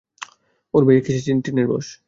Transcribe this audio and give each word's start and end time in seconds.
ওহ্ 0.73 0.83
ভাইয়া, 0.85 1.01
কীসের 1.05 1.23
জ্বীন- 1.25 1.39
টিনের 1.43 1.67
বশ। 1.71 1.87